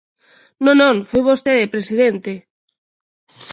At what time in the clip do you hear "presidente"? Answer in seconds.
1.75-2.31